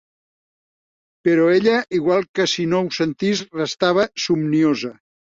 Però 1.27 1.43
ella 1.57 1.75
igual 1.97 2.25
que 2.39 2.45
si 2.53 2.65
no 2.71 2.79
ho 2.79 2.87
sentís, 2.99 3.43
restava 3.59 4.07
somniosa 4.23 4.91